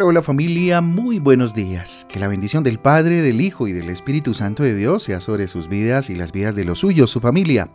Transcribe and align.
Hola, 0.00 0.22
familia, 0.22 0.80
muy 0.80 1.18
buenos 1.18 1.54
días. 1.54 2.06
Que 2.08 2.20
la 2.20 2.28
bendición 2.28 2.62
del 2.62 2.78
Padre, 2.78 3.20
del 3.20 3.40
Hijo 3.40 3.66
y 3.66 3.72
del 3.72 3.90
Espíritu 3.90 4.32
Santo 4.32 4.62
de 4.62 4.76
Dios 4.76 5.02
sea 5.02 5.18
sobre 5.18 5.48
sus 5.48 5.68
vidas 5.68 6.08
y 6.08 6.14
las 6.14 6.30
vidas 6.30 6.54
de 6.54 6.64
los 6.64 6.78
suyos, 6.78 7.10
su 7.10 7.20
familia. 7.20 7.68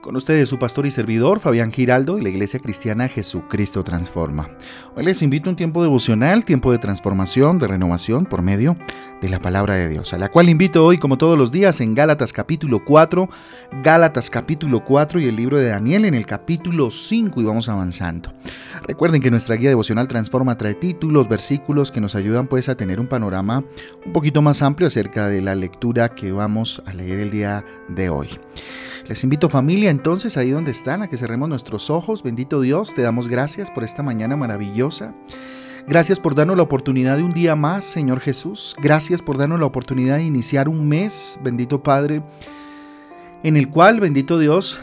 Con 0.00 0.14
ustedes 0.14 0.48
su 0.48 0.60
pastor 0.60 0.86
y 0.86 0.92
servidor 0.92 1.40
Fabián 1.40 1.72
Giraldo 1.72 2.18
y 2.18 2.22
la 2.22 2.28
Iglesia 2.28 2.60
Cristiana 2.60 3.08
Jesucristo 3.08 3.82
Transforma. 3.82 4.48
Hoy 4.94 5.04
les 5.04 5.22
invito 5.22 5.48
a 5.48 5.50
un 5.50 5.56
tiempo 5.56 5.82
devocional, 5.82 6.44
tiempo 6.44 6.70
de 6.70 6.78
transformación, 6.78 7.58
de 7.58 7.66
renovación 7.66 8.24
por 8.24 8.40
medio 8.40 8.76
de 9.20 9.28
la 9.28 9.40
palabra 9.40 9.74
de 9.74 9.88
Dios, 9.88 10.12
a 10.12 10.18
la 10.18 10.30
cual 10.30 10.48
invito 10.48 10.86
hoy 10.86 10.98
como 10.98 11.18
todos 11.18 11.36
los 11.36 11.50
días 11.50 11.80
en 11.80 11.94
Gálatas 11.94 12.32
capítulo 12.32 12.84
4, 12.84 13.28
Gálatas 13.82 14.30
capítulo 14.30 14.84
4 14.84 15.18
y 15.20 15.26
el 15.26 15.34
libro 15.34 15.58
de 15.58 15.68
Daniel 15.68 16.04
en 16.04 16.14
el 16.14 16.26
capítulo 16.26 16.90
5 16.90 17.40
y 17.40 17.44
vamos 17.44 17.68
avanzando. 17.68 18.32
Recuerden 18.86 19.20
que 19.20 19.32
nuestra 19.32 19.56
guía 19.56 19.70
devocional 19.70 20.06
Transforma 20.06 20.56
trae 20.56 20.74
títulos, 20.74 21.28
versículos 21.28 21.90
que 21.90 22.00
nos 22.00 22.14
ayudan 22.14 22.46
pues 22.46 22.68
a 22.68 22.76
tener 22.76 23.00
un 23.00 23.08
panorama 23.08 23.64
un 24.06 24.12
poquito 24.12 24.42
más 24.42 24.62
amplio 24.62 24.86
acerca 24.86 25.28
de 25.28 25.42
la 25.42 25.56
lectura 25.56 26.10
que 26.10 26.30
vamos 26.30 26.82
a 26.86 26.94
leer 26.94 27.18
el 27.18 27.30
día 27.30 27.64
de 27.88 28.10
hoy. 28.10 28.28
Les 29.08 29.24
invito 29.24 29.48
familia 29.48 29.87
entonces 29.88 30.36
ahí 30.36 30.50
donde 30.50 30.70
están 30.70 31.02
a 31.02 31.08
que 31.08 31.16
cerremos 31.16 31.48
nuestros 31.48 31.90
ojos. 31.90 32.22
Bendito 32.22 32.60
Dios, 32.60 32.94
te 32.94 33.02
damos 33.02 33.28
gracias 33.28 33.70
por 33.70 33.84
esta 33.84 34.02
mañana 34.02 34.36
maravillosa. 34.36 35.14
Gracias 35.86 36.20
por 36.20 36.34
darnos 36.34 36.56
la 36.56 36.62
oportunidad 36.62 37.16
de 37.16 37.22
un 37.22 37.32
día 37.32 37.56
más, 37.56 37.84
Señor 37.84 38.20
Jesús. 38.20 38.76
Gracias 38.80 39.22
por 39.22 39.38
darnos 39.38 39.58
la 39.58 39.66
oportunidad 39.66 40.16
de 40.16 40.24
iniciar 40.24 40.68
un 40.68 40.86
mes, 40.86 41.40
bendito 41.42 41.82
Padre, 41.82 42.22
en 43.42 43.56
el 43.56 43.68
cual, 43.70 43.98
bendito 44.00 44.38
Dios, 44.38 44.78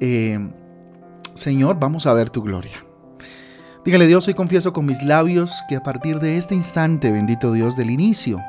eh, 0.00 0.38
Señor, 1.34 1.78
vamos 1.78 2.06
a 2.06 2.14
ver 2.14 2.30
tu 2.30 2.42
gloria. 2.42 2.84
Dígale 3.84 4.06
Dios, 4.06 4.28
hoy 4.28 4.34
confieso 4.34 4.72
con 4.72 4.86
mis 4.86 5.02
labios 5.02 5.62
que 5.68 5.76
a 5.76 5.82
partir 5.82 6.20
de 6.20 6.38
este 6.38 6.54
instante, 6.54 7.10
bendito 7.10 7.52
Dios, 7.52 7.76
del 7.76 7.90
inicio 7.90 8.40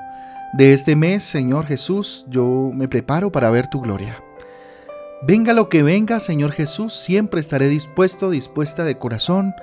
de 0.53 0.73
este 0.73 0.95
mes, 0.95 1.23
Señor 1.23 1.66
Jesús, 1.66 2.25
yo 2.30 2.72
me 2.73 2.88
preparo 2.88 3.31
para 3.31 3.50
ver 3.50 3.67
tu 3.67 3.81
gloria. 3.81 4.22
Venga 5.23 5.53
lo 5.53 5.69
que 5.69 5.83
venga, 5.83 6.19
Señor 6.19 6.52
Jesús, 6.52 6.94
siempre 6.94 7.39
estaré 7.39 7.67
dispuesto, 7.67 8.31
dispuesta 8.31 8.86
de 8.86 8.97
corazón 8.97 9.53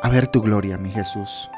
a 0.00 0.08
ver 0.08 0.28
tu 0.28 0.42
gloria, 0.42 0.78
mi 0.78 0.92
Jesús. 0.92 1.50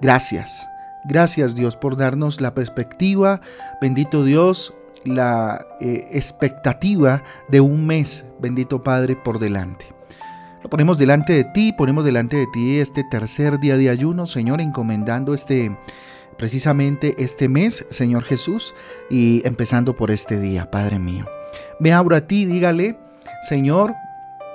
Gracias, 0.00 0.68
gracias 1.04 1.56
Dios 1.56 1.76
por 1.76 1.96
darnos 1.96 2.40
la 2.40 2.54
perspectiva, 2.54 3.40
bendito 3.80 4.22
Dios, 4.22 4.72
la 5.04 5.66
eh, 5.80 6.10
expectativa 6.12 7.24
de 7.48 7.60
un 7.60 7.88
mes, 7.88 8.24
bendito 8.38 8.84
Padre, 8.84 9.16
por 9.16 9.40
delante. 9.40 9.86
Lo 10.62 10.70
ponemos 10.70 10.96
delante 10.96 11.32
de 11.32 11.42
ti, 11.42 11.72
ponemos 11.72 12.04
delante 12.04 12.36
de 12.36 12.46
ti 12.52 12.78
este 12.78 13.02
tercer 13.10 13.58
día 13.58 13.78
de 13.78 13.90
ayuno, 13.90 14.28
Señor, 14.28 14.60
encomendando 14.60 15.34
este 15.34 15.76
precisamente 16.38 17.16
este 17.18 17.48
mes, 17.48 17.84
Señor 17.90 18.22
Jesús, 18.22 18.76
y 19.10 19.44
empezando 19.44 19.96
por 19.96 20.12
este 20.12 20.38
día, 20.38 20.70
Padre 20.70 21.00
mío. 21.00 21.26
Me 21.78 21.92
abro 21.92 22.16
a 22.16 22.22
ti, 22.22 22.44
dígale, 22.44 22.98
Señor, 23.42 23.94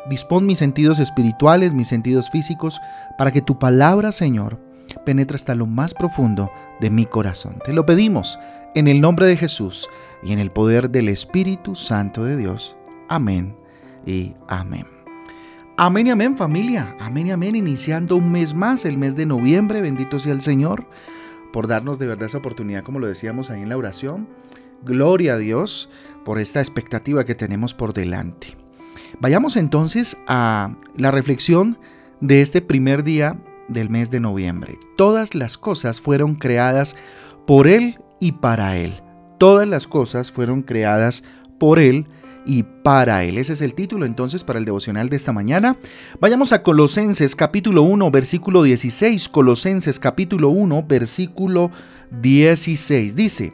dispón 0.10 0.46
mis 0.46 0.60
sentidos 0.60 1.00
espirituales, 1.00 1.74
mis 1.74 1.88
sentidos 1.88 2.30
físicos, 2.30 2.80
para 3.18 3.32
que 3.32 3.42
tu 3.42 3.58
palabra, 3.60 4.12
Señor, 4.12 4.60
penetre 5.06 5.36
hasta 5.36 5.56
lo 5.56 5.66
más 5.66 5.94
profundo 5.94 6.52
de 6.80 6.90
mi 6.90 7.06
corazón. 7.06 7.58
Te 7.66 7.74
lo 7.74 7.86
pedimos 7.86 8.40
en 8.76 8.88
el 8.88 9.02
nombre 9.02 9.26
de 9.26 9.38
Jesús 9.38 9.90
y 10.24 10.34
en 10.34 10.40
el 10.40 10.52
poder 10.52 10.90
del 10.90 11.10
Espíritu 11.10 11.76
Santo 11.76 12.24
de 12.24 12.38
Dios. 12.38 12.76
Amén 13.10 13.56
y 14.06 14.34
amén. 14.48 14.86
Amén 15.78 16.08
y 16.08 16.12
amén 16.12 16.38
familia, 16.38 16.96
amén 17.02 17.28
y 17.28 17.32
amén, 17.32 17.56
iniciando 17.56 18.16
un 18.16 18.32
mes 18.32 18.54
más, 18.54 18.86
el 18.86 18.98
mes 18.98 19.16
de 19.16 19.26
noviembre, 19.26 19.82
bendito 19.82 20.20
sea 20.20 20.32
el 20.32 20.42
Señor, 20.42 20.88
por 21.52 21.68
darnos 21.68 22.00
de 22.00 22.08
verdad 22.08 22.28
esa 22.28 22.38
oportunidad, 22.38 22.84
como 22.84 23.00
lo 23.00 23.08
decíamos 23.08 23.50
ahí 23.50 23.62
en 23.62 23.70
la 23.70 23.78
oración. 23.78 24.28
Gloria 24.84 25.34
a 25.34 25.38
Dios 25.38 25.90
por 26.26 26.40
esta 26.40 26.60
expectativa 26.60 27.24
que 27.24 27.36
tenemos 27.36 27.74
por 27.74 27.94
delante. 27.94 28.58
Vayamos 29.22 29.56
entonces 29.56 30.18
a 30.28 30.76
la 30.98 31.12
reflexión 31.12 31.78
de 32.20 32.42
este 32.42 32.62
primer 32.62 33.04
día 33.04 33.40
del 33.70 33.90
mes 33.90 34.12
de 34.12 34.20
noviembre. 34.20 34.78
Todas 34.98 35.36
las 35.36 35.58
cosas 35.58 36.02
fueron 36.02 36.36
creadas 36.36 36.96
por 37.48 37.68
Él 37.68 38.00
y 38.20 38.34
para 38.34 38.78
Él. 38.78 39.02
Todas 39.38 39.68
las 39.68 39.88
cosas 39.88 40.32
fueron 40.32 40.64
creadas 40.64 41.24
por 41.60 41.80
Él 41.80 42.08
y 42.46 42.64
para 42.64 43.24
Él. 43.24 43.38
Ese 43.38 43.54
es 43.54 43.62
el 43.62 43.74
título 43.74 44.06
entonces 44.06 44.44
para 44.44 44.60
el 44.60 44.66
devocional 44.66 45.10
de 45.10 45.16
esta 45.16 45.34
mañana. 45.34 45.78
Vayamos 46.20 46.52
a 46.54 46.64
Colosenses 46.64 47.36
capítulo 47.36 47.84
1, 47.84 48.12
versículo 48.12 48.64
16. 48.64 49.30
Colosenses 49.30 50.00
capítulo 50.00 50.50
1, 50.50 50.86
versículo 50.88 51.72
16. 52.12 53.16
Dice, 53.16 53.54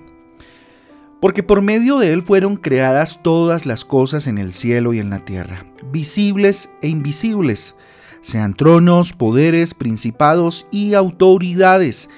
porque 1.21 1.43
por 1.43 1.61
medio 1.61 1.99
de 1.99 2.11
él 2.11 2.23
fueron 2.23 2.57
creadas 2.57 3.21
todas 3.21 3.65
las 3.65 3.85
cosas 3.85 4.27
en 4.27 4.39
el 4.39 4.51
cielo 4.51 4.91
y 4.91 4.99
en 4.99 5.11
la 5.11 5.19
tierra, 5.19 5.65
visibles 5.91 6.69
e 6.81 6.89
invisibles, 6.89 7.75
sean 8.21 8.55
tronos, 8.55 9.13
poderes, 9.13 9.73
principados 9.73 10.67
y 10.71 10.95
autoridades. 10.95 12.09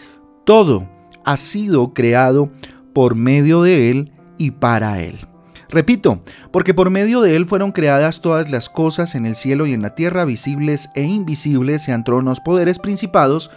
Todo 0.46 0.88
ha 1.26 1.38
sido 1.38 1.94
creado 1.94 2.50
por 2.94 3.16
medio 3.16 3.62
de 3.62 3.92
él 3.92 4.12
y 4.38 4.52
para 4.52 5.02
él. 5.02 5.20
Repito, 5.70 6.22
porque 6.52 6.74
por 6.74 6.90
medio 6.90 7.22
de 7.22 7.36
él 7.36 7.46
fueron 7.46 7.72
creadas 7.72 8.22
todas 8.22 8.52
las 8.52 8.70
cosas 8.70 9.16
en 9.16 9.26
el 9.26 9.36
cielo 9.36 9.66
y 9.66 9.74
en 9.74 9.82
la 9.82 9.96
tierra, 9.96 10.24
visibles 10.24 10.90
e 10.94 11.04
invisibles, 11.04 11.82
sean 11.82 12.04
tronos, 12.04 12.40
poderes, 12.40 12.80
principados 12.80 13.50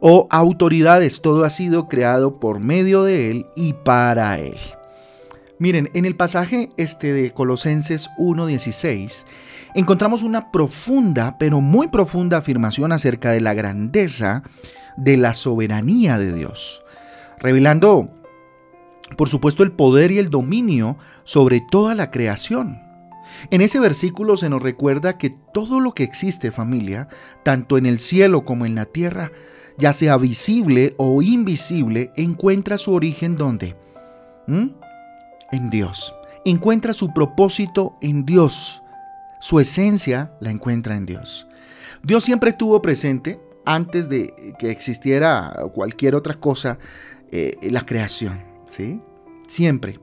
o 0.00 0.26
autoridades. 0.30 1.22
Todo 1.22 1.44
ha 1.44 1.50
sido 1.50 1.88
creado 1.88 2.40
por 2.40 2.58
medio 2.58 3.04
de 3.04 3.30
él 3.30 3.46
y 3.54 3.74
para 3.74 4.38
él. 4.38 4.56
Miren, 5.62 5.90
en 5.94 6.06
el 6.06 6.16
pasaje 6.16 6.70
este 6.76 7.12
de 7.12 7.30
Colosenses 7.30 8.10
1.16 8.18 9.24
encontramos 9.76 10.24
una 10.24 10.50
profunda, 10.50 11.38
pero 11.38 11.60
muy 11.60 11.86
profunda 11.86 12.38
afirmación 12.38 12.90
acerca 12.90 13.30
de 13.30 13.40
la 13.40 13.54
grandeza 13.54 14.42
de 14.96 15.16
la 15.16 15.34
soberanía 15.34 16.18
de 16.18 16.32
Dios, 16.32 16.82
revelando, 17.38 18.10
por 19.16 19.28
supuesto, 19.28 19.62
el 19.62 19.70
poder 19.70 20.10
y 20.10 20.18
el 20.18 20.30
dominio 20.30 20.96
sobre 21.22 21.60
toda 21.70 21.94
la 21.94 22.10
creación. 22.10 22.80
En 23.52 23.60
ese 23.60 23.78
versículo 23.78 24.34
se 24.34 24.48
nos 24.48 24.62
recuerda 24.62 25.16
que 25.16 25.32
todo 25.54 25.78
lo 25.78 25.94
que 25.94 26.02
existe, 26.02 26.50
familia, 26.50 27.06
tanto 27.44 27.78
en 27.78 27.86
el 27.86 28.00
cielo 28.00 28.44
como 28.44 28.66
en 28.66 28.74
la 28.74 28.86
tierra, 28.86 29.30
ya 29.78 29.92
sea 29.92 30.16
visible 30.16 30.96
o 30.96 31.22
invisible, 31.22 32.10
encuentra 32.16 32.78
su 32.78 32.92
origen 32.92 33.36
donde? 33.36 33.76
¿Mm? 34.48 34.81
En 35.52 35.70
Dios. 35.70 36.14
Encuentra 36.44 36.92
su 36.92 37.12
propósito 37.12 37.96
en 38.00 38.26
Dios. 38.26 38.82
Su 39.40 39.60
esencia 39.60 40.32
la 40.40 40.50
encuentra 40.50 40.96
en 40.96 41.06
Dios. 41.06 41.46
Dios 42.02 42.24
siempre 42.24 42.50
estuvo 42.50 42.82
presente 42.82 43.40
antes 43.64 44.08
de 44.08 44.54
que 44.58 44.70
existiera 44.70 45.54
cualquier 45.72 46.16
otra 46.16 46.34
cosa, 46.34 46.78
eh, 47.30 47.56
la 47.70 47.86
creación. 47.86 48.42
¿sí? 48.68 49.00
Siempre 49.46 50.00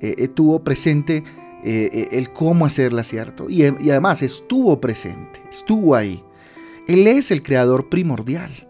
eh, 0.00 0.14
estuvo 0.18 0.62
presente 0.62 1.24
eh, 1.64 2.08
el 2.12 2.32
cómo 2.32 2.66
hacerla, 2.66 3.02
¿cierto? 3.02 3.50
Y, 3.50 3.62
y 3.64 3.90
además 3.90 4.22
estuvo 4.22 4.80
presente, 4.80 5.42
estuvo 5.50 5.94
ahí. 5.94 6.22
Él 6.86 7.06
es 7.06 7.30
el 7.30 7.42
creador 7.42 7.88
primordial, 7.88 8.67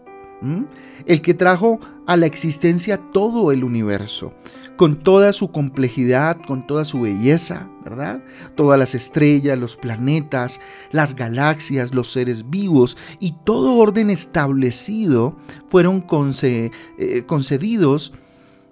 el 1.05 1.21
que 1.21 1.33
trajo 1.33 1.79
a 2.07 2.17
la 2.17 2.25
existencia 2.25 2.97
todo 3.11 3.51
el 3.51 3.63
universo 3.63 4.33
con 4.79 4.95
toda 4.95 5.33
su 5.33 5.51
complejidad, 5.51 6.37
con 6.47 6.65
toda 6.65 6.85
su 6.85 7.01
belleza, 7.01 7.69
¿verdad? 7.83 8.23
Todas 8.55 8.79
las 8.79 8.95
estrellas, 8.95 9.59
los 9.59 9.75
planetas, 9.75 10.61
las 10.93 11.15
galaxias, 11.15 11.93
los 11.93 12.09
seres 12.13 12.49
vivos 12.49 12.95
y 13.19 13.33
todo 13.43 13.75
orden 13.75 14.09
establecido 14.09 15.35
fueron 15.67 16.05
eh, 16.43 17.23
concedidos 17.25 18.13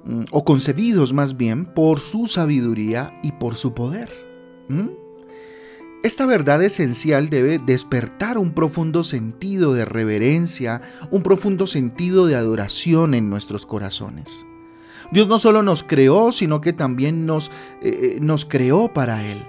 mm, 0.06 0.24
o 0.31 0.45
concebidos 0.45 1.12
más 1.12 1.36
bien 1.36 1.65
por 1.65 2.00
su 2.00 2.27
sabiduría 2.27 3.19
y 3.21 3.33
por 3.33 3.57
su 3.57 3.74
poder. 3.74 4.09
Esta 6.07 6.25
verdad 6.25 6.63
esencial 6.63 7.27
debe 7.27 7.59
despertar 7.59 8.38
un 8.38 8.54
profundo 8.54 9.04
sentido 9.04 9.74
de 9.74 9.83
reverencia, 9.83 10.81
un 11.12 11.21
profundo 11.21 11.68
sentido 11.68 12.27
de 12.27 12.38
adoración 12.38 13.13
en 13.13 13.30
nuestros 13.30 13.65
corazones. 13.65 14.45
Dios 15.12 15.27
no 15.27 15.38
solo 15.38 15.63
nos 15.63 15.83
creó, 15.83 16.31
sino 16.31 16.62
que 16.62 16.71
también 16.71 17.25
nos, 17.25 17.50
eh, 17.81 18.15
eh, 18.15 18.18
nos 18.21 18.45
creó 18.45 18.94
para 18.94 19.27
Él. 19.27 19.45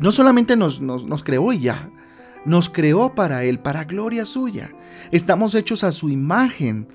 No 0.00 0.10
solamente 0.10 0.56
nos, 0.56 0.80
nos 0.80 1.22
creó 1.22 1.52
y 1.52 1.60
ya, 1.60 1.92
nos 2.44 2.68
creó 2.68 3.14
para 3.14 3.44
Él, 3.44 3.60
para 3.60 3.84
gloria 3.84 4.26
suya. 4.26 4.74
Estamos 5.12 5.54
hechos 5.54 5.84
a 5.84 5.92
su 5.92 6.08
imagen, 6.08 6.88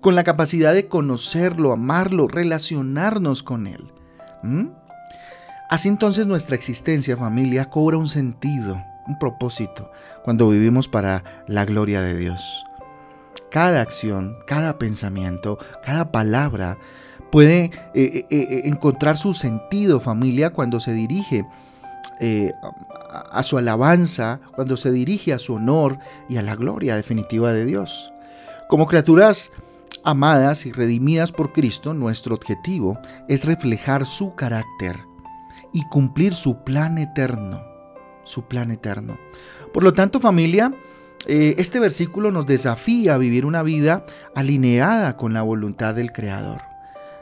con 0.00 0.16
la 0.16 0.24
capacidad 0.24 0.74
de 0.74 0.88
conocerlo, 0.88 1.70
amarlo, 1.70 2.26
relacionarnos 2.26 3.44
con 3.44 3.68
Él. 3.68 3.92
¿Mm? 4.42 4.66
Así 5.68 5.88
entonces 5.88 6.26
nuestra 6.26 6.54
existencia, 6.54 7.16
familia, 7.16 7.70
cobra 7.70 7.96
un 7.96 8.08
sentido, 8.08 8.80
un 9.08 9.18
propósito, 9.18 9.90
cuando 10.22 10.48
vivimos 10.48 10.86
para 10.86 11.24
la 11.48 11.64
gloria 11.64 12.02
de 12.02 12.16
Dios. 12.16 12.64
cada 13.50 13.80
acción, 13.80 14.36
cada 14.46 14.78
pensamiento, 14.78 15.58
cada 15.84 16.10
palabra 16.12 16.78
puede 17.30 17.64
eh, 17.64 17.72
eh, 17.94 18.26
eh, 18.30 18.62
encontrar 18.64 19.16
su 19.16 19.34
sentido, 19.34 19.98
familia, 19.98 20.50
cuando 20.50 20.78
se 20.78 20.92
dirige 20.92 21.46
a 23.30 23.42
su 23.42 23.58
alabanza, 23.58 24.40
cuando 24.54 24.76
se 24.76 24.90
dirige 24.90 25.32
a 25.32 25.38
su 25.38 25.54
honor 25.54 25.98
y 26.28 26.36
a 26.36 26.42
la 26.42 26.54
gloria 26.54 26.96
definitiva 26.96 27.52
de 27.52 27.64
Dios. 27.64 28.12
Como 28.68 28.86
criaturas 28.86 29.52
amadas 30.02 30.66
y 30.66 30.72
redimidas 30.72 31.32
por 31.32 31.52
Cristo, 31.52 31.92
nuestro 31.92 32.34
objetivo 32.34 32.98
es 33.28 33.44
reflejar 33.44 34.06
su 34.06 34.34
carácter 34.34 34.96
y 35.76 35.84
cumplir 35.84 36.34
su 36.34 36.64
plan 36.64 36.96
eterno, 36.96 37.62
su 38.24 38.48
plan 38.48 38.70
eterno. 38.70 39.18
Por 39.74 39.82
lo 39.82 39.92
tanto, 39.92 40.20
familia, 40.20 40.72
este 41.26 41.78
versículo 41.80 42.30
nos 42.30 42.46
desafía 42.46 43.14
a 43.14 43.18
vivir 43.18 43.44
una 43.44 43.62
vida 43.62 44.06
alineada 44.34 45.18
con 45.18 45.34
la 45.34 45.42
voluntad 45.42 45.94
del 45.94 46.12
Creador. 46.12 46.62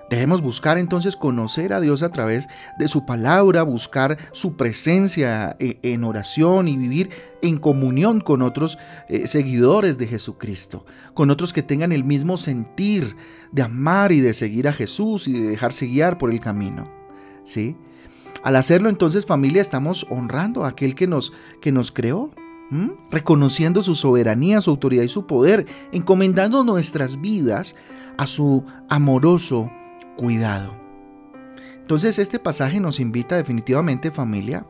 Debemos 0.09 0.41
buscar 0.41 0.79
entonces 0.79 1.17
conocer 1.17 1.73
a 1.73 1.81
Dios 1.81 2.05
a 2.05 2.11
través 2.11 2.47
de 2.79 2.87
su 2.87 3.05
palabra, 3.05 3.65
buscar 3.65 4.19
su 4.31 4.57
presencia 4.57 5.57
eh, 5.59 5.81
en 5.83 6.05
oración 6.05 6.69
y 6.69 6.77
vivir 6.77 7.11
en 7.43 7.59
comunión 7.59 8.21
con 8.21 8.41
otros 8.43 8.79
eh, 9.09 9.27
seguidores 9.27 9.99
de 9.99 10.07
Jesucristo, 10.07 10.87
con 11.15 11.31
otros 11.31 11.53
que 11.53 11.65
tengan 11.65 11.91
el 11.91 12.05
mismo 12.05 12.37
sentir 12.37 13.17
de 13.51 13.63
amar 13.63 14.13
y 14.13 14.21
de 14.21 14.33
seguir 14.33 14.69
a 14.69 14.73
Jesús 14.73 15.27
y 15.27 15.33
de 15.33 15.49
dejarse 15.49 15.87
guiar 15.87 16.19
por 16.19 16.31
el 16.31 16.39
camino. 16.39 16.89
¿Sí? 17.43 17.77
Al 18.45 18.57
hacerlo 18.57 18.91
entonces 18.91 19.25
familia 19.25 19.63
estamos 19.63 20.07
honrando 20.11 20.65
a 20.65 20.69
aquel 20.69 20.95
que 20.95 21.07
nos, 21.07 21.33
que 21.63 21.73
nos 21.73 21.91
creó, 21.91 22.31
reconociendo 23.11 23.83
su 23.83 23.95
soberanía, 23.95 24.61
su 24.61 24.71
autoridad 24.71 25.03
y 25.03 25.09
su 25.09 25.27
poder, 25.27 25.67
encomendando 25.93 26.63
nuestras 26.63 27.21
vidas 27.21 27.75
a 28.19 28.27
su 28.27 28.65
amoroso 28.89 29.71
cuidado. 30.17 30.75
Entonces 31.81 32.19
este 32.19 32.39
pasaje 32.39 32.81
nos 32.81 33.01
invita 33.01 33.37
definitivamente 33.37 34.11
familia 34.11 34.67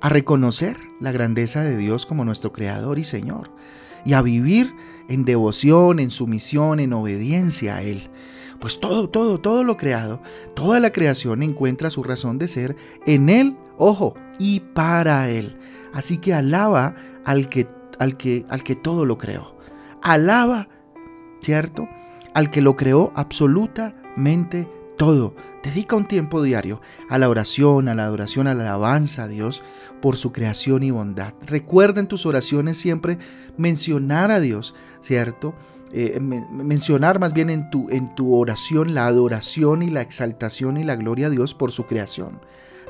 a 0.00 0.08
reconocer 0.08 0.76
la 1.00 1.12
grandeza 1.12 1.62
de 1.62 1.76
Dios 1.76 2.06
como 2.06 2.24
nuestro 2.24 2.52
Creador 2.52 2.98
y 2.98 3.04
Señor 3.04 3.50
y 4.04 4.14
a 4.14 4.22
vivir 4.22 4.74
en 5.08 5.24
devoción, 5.24 6.00
en 6.00 6.10
sumisión, 6.10 6.80
en 6.80 6.92
obediencia 6.92 7.76
a 7.76 7.82
Él. 7.82 8.10
Pues 8.60 8.80
todo, 8.80 9.08
todo, 9.08 9.38
todo 9.38 9.64
lo 9.64 9.76
creado, 9.76 10.20
toda 10.54 10.80
la 10.80 10.92
creación 10.92 11.42
encuentra 11.42 11.90
su 11.90 12.02
razón 12.02 12.38
de 12.38 12.48
ser 12.48 12.76
en 13.06 13.28
Él, 13.28 13.56
ojo, 13.76 14.14
y 14.38 14.60
para 14.60 15.28
Él. 15.30 15.58
Así 15.92 16.18
que 16.18 16.34
alaba 16.34 16.94
al 17.24 17.48
que, 17.48 17.68
al 17.98 18.16
que, 18.16 18.44
al 18.48 18.62
que 18.62 18.76
todo 18.76 19.04
lo 19.04 19.18
creó. 19.18 19.56
Alaba, 20.02 20.68
¿cierto? 21.40 21.88
Al 22.34 22.50
que 22.50 22.60
lo 22.60 22.76
creó 22.76 23.12
absolutamente 23.14 24.06
mente, 24.16 24.68
todo. 24.96 25.34
Dedica 25.62 25.94
un 25.94 26.08
tiempo 26.08 26.42
diario 26.42 26.80
a 27.08 27.18
la 27.18 27.28
oración, 27.28 27.88
a 27.88 27.94
la 27.94 28.04
adoración, 28.04 28.46
a 28.46 28.54
la 28.54 28.64
alabanza 28.64 29.24
a 29.24 29.28
Dios 29.28 29.62
por 30.00 30.16
su 30.16 30.32
creación 30.32 30.82
y 30.82 30.90
bondad. 30.90 31.34
Recuerda 31.46 32.00
en 32.00 32.08
tus 32.08 32.26
oraciones 32.26 32.78
siempre 32.78 33.18
mencionar 33.56 34.30
a 34.30 34.40
Dios, 34.40 34.74
¿cierto? 35.00 35.54
Eh, 35.92 36.18
mencionar 36.20 37.20
más 37.20 37.32
bien 37.32 37.48
en 37.48 37.70
tu, 37.70 37.88
en 37.90 38.14
tu 38.14 38.34
oración 38.34 38.94
la 38.94 39.06
adoración 39.06 39.82
y 39.82 39.90
la 39.90 40.00
exaltación 40.00 40.76
y 40.76 40.84
la 40.84 40.96
gloria 40.96 41.28
a 41.28 41.30
Dios 41.30 41.54
por 41.54 41.70
su 41.70 41.86
creación. 41.86 42.40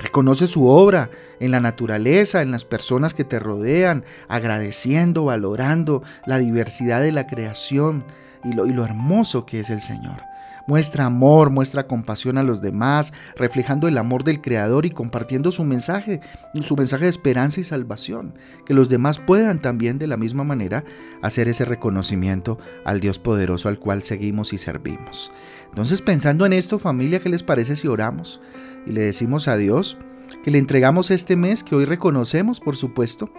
Reconoce 0.00 0.46
su 0.46 0.66
obra 0.66 1.10
en 1.40 1.50
la 1.50 1.60
naturaleza, 1.60 2.43
en 2.43 2.50
las 2.50 2.64
personas 2.64 3.14
que 3.14 3.25
te 3.25 3.38
rodean, 3.38 4.04
agradeciendo, 4.28 5.25
valorando 5.25 6.02
la 6.26 6.38
diversidad 6.38 7.00
de 7.00 7.12
la 7.12 7.26
creación 7.26 8.04
y 8.44 8.52
lo, 8.52 8.66
y 8.66 8.72
lo 8.72 8.84
hermoso 8.84 9.46
que 9.46 9.60
es 9.60 9.70
el 9.70 9.81
Señor. 9.81 10.22
Muestra 10.66 11.06
amor, 11.06 11.50
muestra 11.50 11.86
compasión 11.86 12.38
a 12.38 12.42
los 12.42 12.60
demás, 12.60 13.12
reflejando 13.36 13.86
el 13.88 13.98
amor 13.98 14.24
del 14.24 14.40
Creador 14.40 14.84
y 14.86 14.90
compartiendo 14.90 15.52
su 15.52 15.64
mensaje, 15.64 16.20
su 16.62 16.76
mensaje 16.76 17.04
de 17.04 17.10
esperanza 17.10 17.60
y 17.60 17.64
salvación. 17.64 18.34
Que 18.64 18.74
los 18.74 18.88
demás 18.88 19.18
puedan 19.18 19.62
también 19.62 19.98
de 19.98 20.06
la 20.06 20.16
misma 20.16 20.44
manera 20.44 20.84
hacer 21.22 21.48
ese 21.48 21.64
reconocimiento 21.64 22.58
al 22.84 23.00
Dios 23.00 23.18
poderoso 23.18 23.68
al 23.68 23.78
cual 23.78 24.02
seguimos 24.02 24.52
y 24.52 24.58
servimos. 24.58 25.32
Entonces 25.68 26.02
pensando 26.02 26.46
en 26.46 26.52
esto 26.52 26.78
familia, 26.78 27.20
¿qué 27.20 27.28
les 27.28 27.42
parece 27.42 27.76
si 27.76 27.88
oramos 27.88 28.40
y 28.86 28.92
le 28.92 29.02
decimos 29.02 29.48
a 29.48 29.56
Dios 29.56 29.96
que 30.42 30.50
le 30.50 30.58
entregamos 30.58 31.10
este 31.10 31.36
mes 31.36 31.62
que 31.62 31.76
hoy 31.76 31.84
reconocemos, 31.84 32.60
por 32.60 32.76
supuesto? 32.76 33.30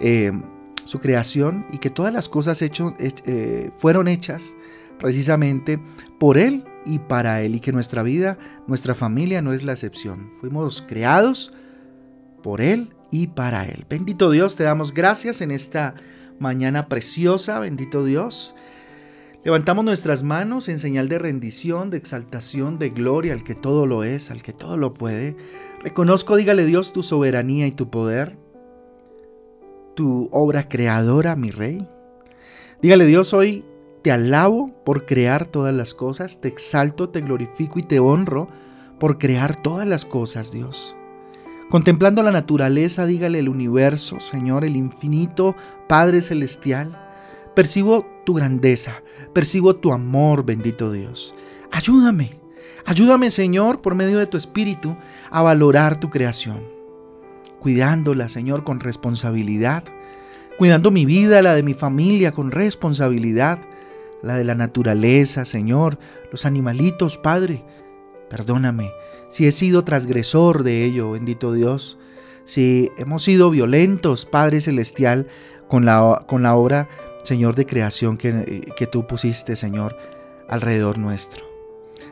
Eh, 0.00 0.32
su 0.84 1.00
creación 1.00 1.66
y 1.72 1.78
que 1.78 1.90
todas 1.90 2.12
las 2.12 2.28
cosas 2.28 2.60
eh, 2.62 3.70
fueron 3.78 4.08
hechas 4.08 4.56
precisamente 5.02 5.80
por 6.20 6.38
Él 6.38 6.64
y 6.86 7.00
para 7.00 7.42
Él 7.42 7.56
y 7.56 7.60
que 7.60 7.72
nuestra 7.72 8.04
vida, 8.04 8.38
nuestra 8.68 8.94
familia 8.94 9.42
no 9.42 9.52
es 9.52 9.64
la 9.64 9.72
excepción. 9.72 10.30
Fuimos 10.40 10.80
creados 10.80 11.52
por 12.40 12.60
Él 12.60 12.94
y 13.10 13.26
para 13.26 13.66
Él. 13.66 13.84
Bendito 13.90 14.30
Dios, 14.30 14.54
te 14.54 14.62
damos 14.62 14.94
gracias 14.94 15.40
en 15.40 15.50
esta 15.50 15.96
mañana 16.38 16.88
preciosa, 16.88 17.58
bendito 17.58 18.04
Dios. 18.04 18.54
Levantamos 19.44 19.84
nuestras 19.84 20.22
manos 20.22 20.68
en 20.68 20.78
señal 20.78 21.08
de 21.08 21.18
rendición, 21.18 21.90
de 21.90 21.96
exaltación, 21.96 22.78
de 22.78 22.90
gloria 22.90 23.32
al 23.32 23.42
que 23.42 23.56
todo 23.56 23.86
lo 23.86 24.04
es, 24.04 24.30
al 24.30 24.40
que 24.40 24.52
todo 24.52 24.76
lo 24.76 24.94
puede. 24.94 25.36
Reconozco, 25.82 26.36
dígale 26.36 26.64
Dios, 26.64 26.92
tu 26.92 27.02
soberanía 27.02 27.66
y 27.66 27.72
tu 27.72 27.90
poder, 27.90 28.36
tu 29.96 30.28
obra 30.30 30.68
creadora, 30.68 31.34
mi 31.34 31.50
Rey. 31.50 31.88
Dígale 32.80 33.04
Dios 33.04 33.34
hoy, 33.34 33.64
te 34.02 34.10
alabo 34.10 34.70
por 34.84 35.06
crear 35.06 35.46
todas 35.46 35.74
las 35.74 35.94
cosas, 35.94 36.40
te 36.40 36.48
exalto, 36.48 37.08
te 37.08 37.20
glorifico 37.20 37.78
y 37.78 37.82
te 37.82 38.00
honro 38.00 38.48
por 38.98 39.18
crear 39.18 39.60
todas 39.62 39.86
las 39.86 40.04
cosas, 40.04 40.52
Dios. 40.52 40.96
Contemplando 41.70 42.22
la 42.22 42.32
naturaleza, 42.32 43.06
dígale 43.06 43.38
el 43.38 43.48
universo, 43.48 44.20
Señor, 44.20 44.64
el 44.64 44.76
infinito 44.76 45.56
Padre 45.88 46.20
Celestial, 46.20 46.98
percibo 47.54 48.06
tu 48.26 48.34
grandeza, 48.34 49.02
percibo 49.32 49.76
tu 49.76 49.92
amor, 49.92 50.44
bendito 50.44 50.92
Dios. 50.92 51.34
Ayúdame, 51.70 52.40
ayúdame, 52.84 53.30
Señor, 53.30 53.80
por 53.80 53.94
medio 53.94 54.18
de 54.18 54.26
tu 54.26 54.36
Espíritu, 54.36 54.96
a 55.30 55.42
valorar 55.42 55.98
tu 55.98 56.10
creación, 56.10 56.60
cuidándola, 57.60 58.28
Señor, 58.28 58.64
con 58.64 58.80
responsabilidad, 58.80 59.84
cuidando 60.58 60.90
mi 60.90 61.06
vida, 61.06 61.40
la 61.40 61.54
de 61.54 61.62
mi 61.62 61.72
familia, 61.72 62.32
con 62.32 62.50
responsabilidad, 62.50 63.60
la 64.22 64.36
de 64.36 64.44
la 64.44 64.54
naturaleza, 64.54 65.44
Señor, 65.44 65.98
los 66.30 66.46
animalitos, 66.46 67.18
Padre. 67.18 67.64
Perdóname 68.30 68.92
si 69.32 69.46
he 69.46 69.50
sido 69.50 69.82
transgresor 69.82 70.62
de 70.62 70.84
ello, 70.84 71.12
bendito 71.12 71.54
Dios, 71.54 71.98
si 72.44 72.90
hemos 72.98 73.22
sido 73.22 73.48
violentos, 73.48 74.26
Padre 74.26 74.60
Celestial, 74.60 75.26
con 75.68 75.86
la, 75.86 76.26
con 76.28 76.42
la 76.42 76.54
obra, 76.54 76.90
Señor, 77.24 77.54
de 77.54 77.64
creación 77.64 78.18
que, 78.18 78.70
que 78.76 78.86
tú 78.86 79.06
pusiste, 79.06 79.56
Señor, 79.56 79.96
alrededor 80.50 80.98
nuestro. 80.98 81.51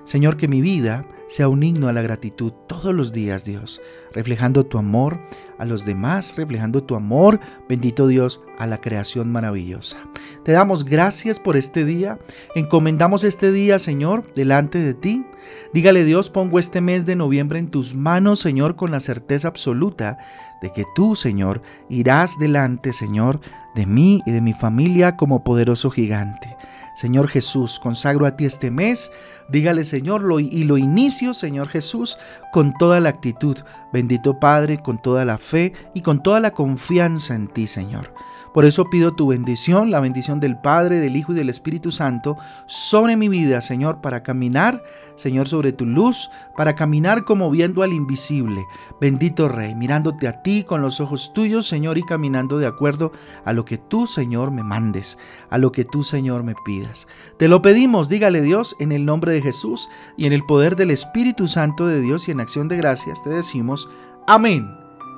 Señor, 0.04 0.36
que 0.36 0.48
mi 0.48 0.60
vida 0.60 1.06
sea 1.28 1.48
un 1.48 1.62
himno 1.62 1.86
a 1.86 1.92
la 1.92 2.02
gratitud 2.02 2.52
todos 2.66 2.92
los 2.92 3.12
días, 3.12 3.44
Dios, 3.44 3.80
reflejando 4.12 4.66
tu 4.66 4.78
amor 4.78 5.20
a 5.58 5.64
los 5.64 5.84
demás, 5.84 6.34
reflejando 6.36 6.82
tu 6.82 6.96
amor, 6.96 7.38
bendito 7.68 8.08
Dios, 8.08 8.42
a 8.58 8.66
la 8.66 8.80
creación 8.80 9.30
maravillosa. 9.30 9.98
Te 10.44 10.52
damos 10.52 10.84
gracias 10.84 11.38
por 11.38 11.56
este 11.56 11.84
día, 11.84 12.18
encomendamos 12.56 13.22
este 13.22 13.52
día, 13.52 13.78
Señor, 13.78 14.32
delante 14.32 14.78
de 14.78 14.94
ti. 14.94 15.24
Dígale 15.72 16.04
Dios, 16.04 16.30
pongo 16.30 16.58
este 16.58 16.80
mes 16.80 17.06
de 17.06 17.14
noviembre 17.14 17.58
en 17.58 17.70
tus 17.70 17.94
manos, 17.94 18.40
Señor, 18.40 18.74
con 18.74 18.90
la 18.90 19.00
certeza 19.00 19.48
absoluta 19.48 20.18
de 20.60 20.72
que 20.72 20.84
tú, 20.94 21.14
Señor, 21.14 21.62
irás 21.88 22.38
delante, 22.38 22.92
Señor, 22.92 23.40
de 23.74 23.86
mí 23.86 24.22
y 24.26 24.32
de 24.32 24.40
mi 24.40 24.52
familia 24.52 25.16
como 25.16 25.44
poderoso 25.44 25.90
gigante. 25.90 26.56
Señor 27.00 27.28
Jesús, 27.28 27.78
consagro 27.78 28.26
a 28.26 28.36
ti 28.36 28.44
este 28.44 28.70
mes. 28.70 29.10
Dígale, 29.48 29.86
Señor, 29.86 30.20
lo, 30.20 30.38
y 30.38 30.64
lo 30.64 30.76
inicio, 30.76 31.32
Señor 31.32 31.68
Jesús, 31.68 32.18
con 32.52 32.74
toda 32.74 33.00
la 33.00 33.08
actitud. 33.08 33.56
Bendito 33.90 34.38
Padre, 34.38 34.82
con 34.82 35.00
toda 35.00 35.24
la 35.24 35.38
fe 35.38 35.72
y 35.94 36.02
con 36.02 36.22
toda 36.22 36.40
la 36.40 36.50
confianza 36.50 37.34
en 37.34 37.48
ti, 37.48 37.66
Señor. 37.66 38.12
Por 38.52 38.64
eso 38.64 38.90
pido 38.90 39.12
tu 39.12 39.28
bendición, 39.28 39.92
la 39.92 40.00
bendición 40.00 40.40
del 40.40 40.58
Padre, 40.58 40.98
del 40.98 41.14
Hijo 41.14 41.32
y 41.32 41.36
del 41.36 41.48
Espíritu 41.48 41.92
Santo 41.92 42.36
sobre 42.66 43.16
mi 43.16 43.28
vida, 43.28 43.60
Señor, 43.60 44.00
para 44.00 44.24
caminar, 44.24 44.82
Señor, 45.14 45.46
sobre 45.46 45.72
tu 45.72 45.86
luz, 45.86 46.30
para 46.56 46.74
caminar 46.74 47.24
como 47.24 47.48
viendo 47.48 47.84
al 47.84 47.92
invisible. 47.92 48.64
Bendito 49.00 49.48
Rey, 49.48 49.76
mirándote 49.76 50.26
a 50.26 50.42
ti 50.42 50.64
con 50.64 50.82
los 50.82 51.00
ojos 51.00 51.32
tuyos, 51.32 51.68
Señor, 51.68 51.96
y 51.96 52.02
caminando 52.02 52.58
de 52.58 52.66
acuerdo 52.66 53.12
a 53.44 53.52
lo 53.52 53.64
que 53.64 53.78
tú, 53.78 54.08
Señor, 54.08 54.50
me 54.50 54.64
mandes, 54.64 55.16
a 55.48 55.56
lo 55.56 55.70
que 55.70 55.84
tú, 55.84 56.02
Señor, 56.02 56.42
me 56.42 56.56
pidas. 56.64 56.89
Te 57.38 57.48
lo 57.48 57.62
pedimos, 57.62 58.08
dígale 58.08 58.42
Dios, 58.42 58.76
en 58.78 58.92
el 58.92 59.04
nombre 59.04 59.32
de 59.32 59.42
Jesús 59.42 59.88
y 60.16 60.26
en 60.26 60.32
el 60.32 60.44
poder 60.44 60.76
del 60.76 60.90
Espíritu 60.90 61.46
Santo 61.46 61.86
de 61.86 62.00
Dios 62.00 62.28
y 62.28 62.32
en 62.32 62.40
acción 62.40 62.68
de 62.68 62.76
gracias 62.76 63.22
te 63.22 63.30
decimos, 63.30 63.88
amén 64.26 64.70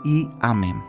y 0.04 0.28
amén. 0.40 0.82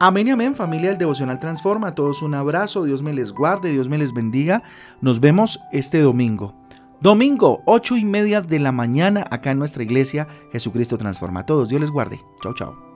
Amén 0.00 0.26
y 0.26 0.30
amén, 0.30 0.56
familia 0.56 0.90
del 0.90 0.98
Devocional 0.98 1.38
Transforma. 1.38 1.88
A 1.88 1.94
todos 1.94 2.22
un 2.22 2.34
abrazo, 2.34 2.84
Dios 2.84 3.02
me 3.02 3.12
les 3.12 3.32
guarde, 3.32 3.70
Dios 3.70 3.88
me 3.88 3.98
les 3.98 4.12
bendiga. 4.12 4.62
Nos 5.00 5.20
vemos 5.20 5.60
este 5.70 6.00
domingo. 6.00 6.54
Domingo, 7.00 7.62
ocho 7.66 7.96
y 7.96 8.04
media 8.04 8.40
de 8.40 8.58
la 8.58 8.72
mañana, 8.72 9.26
acá 9.30 9.52
en 9.52 9.58
nuestra 9.58 9.82
iglesia, 9.82 10.26
Jesucristo 10.50 10.98
Transforma. 10.98 11.40
A 11.40 11.46
todos, 11.46 11.68
Dios 11.68 11.80
les 11.80 11.90
guarde. 11.90 12.20
Chao, 12.42 12.54
chao. 12.54 12.91